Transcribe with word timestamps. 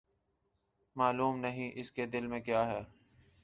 معلوم 0.95 1.39
نہیں، 1.39 1.71
اس 1.75 1.91
کے 1.91 2.05
دل 2.05 2.27
میں 2.27 2.39
کیاہے؟ 2.39 2.81